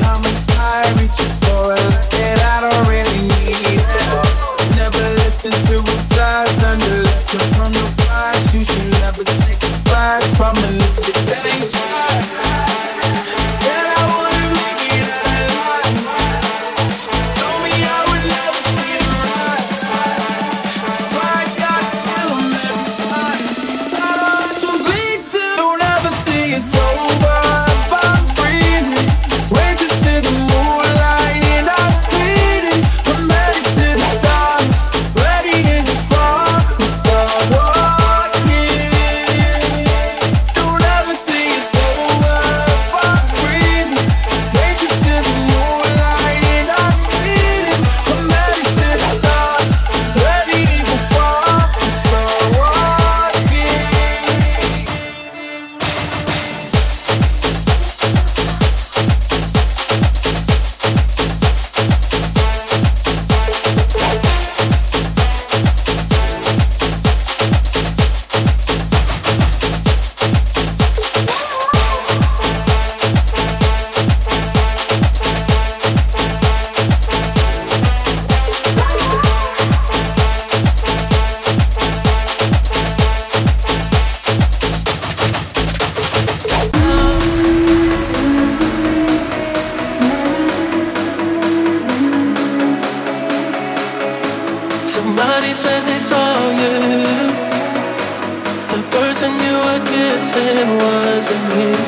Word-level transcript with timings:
something 100.37 100.77
wasn't 100.77 101.53
here, 101.53 101.85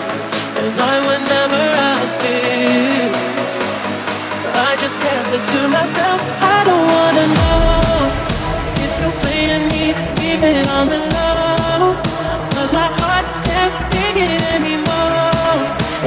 and 0.61 0.73
I 0.81 0.95
would 1.05 1.23
never 1.35 1.63
ask 1.93 2.19
it. 2.23 3.11
I 4.69 4.75
just 4.81 4.97
kept 4.99 5.29
it 5.37 5.43
to 5.53 5.59
myself. 5.69 6.19
I 6.41 6.59
don't 6.65 6.87
wanna 6.95 7.25
know 7.37 7.59
if 8.85 8.91
you're 8.99 9.17
playing 9.21 9.65
me, 9.73 9.83
leave 10.19 10.43
it 10.43 10.67
on 10.77 10.85
the 10.89 10.99
low. 11.15 11.95
Cause 12.55 12.71
my 12.73 12.89
heart 12.99 13.25
can't 13.45 13.75
take 13.93 14.17
it 14.17 14.41
anymore. 14.57 15.57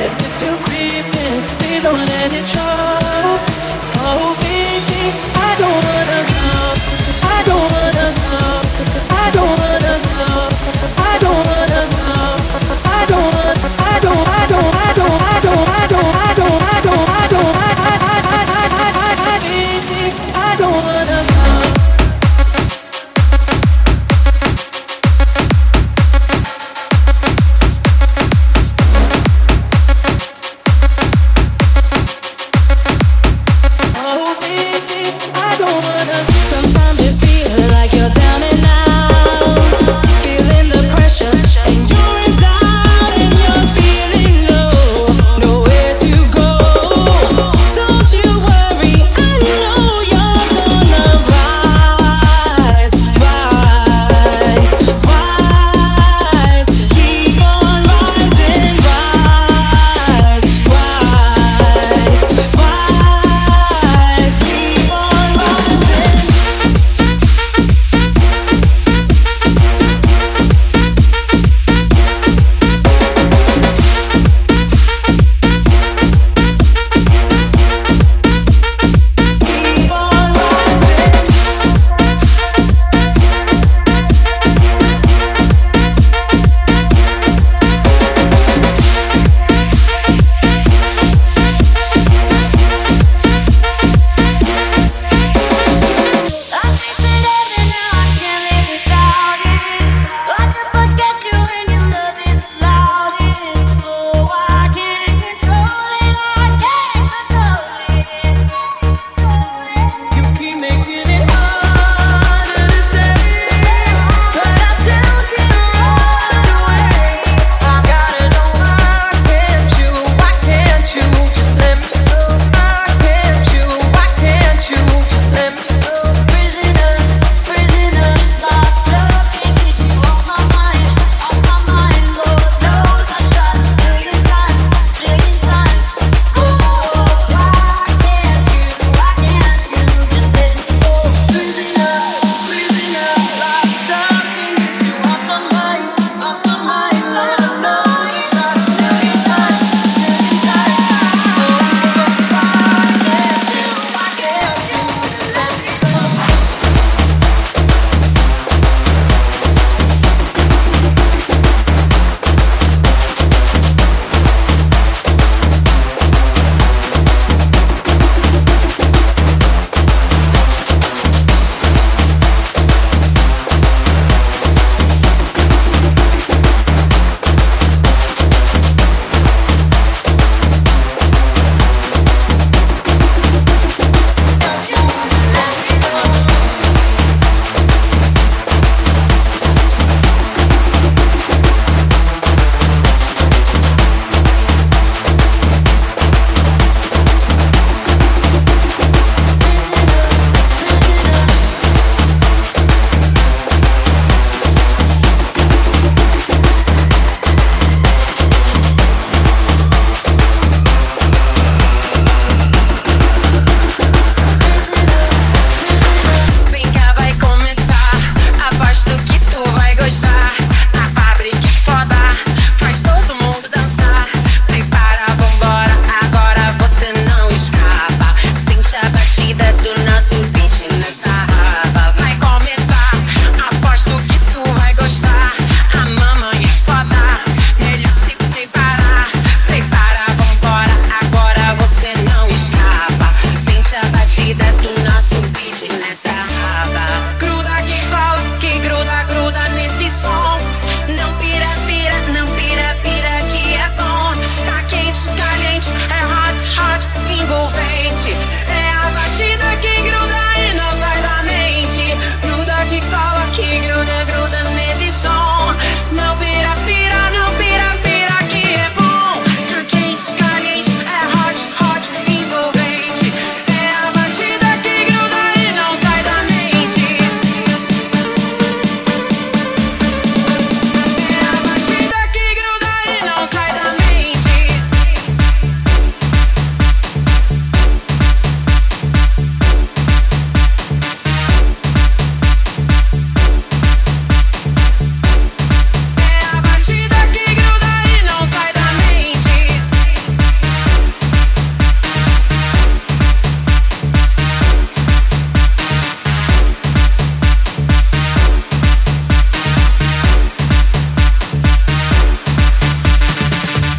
And 0.02 0.12
if 0.26 0.34
you're 0.42 0.60
creeping, 0.66 1.34
please 1.58 1.82
don't 1.82 1.98
let 1.98 2.32
it 2.32 2.46
show. 2.46 2.71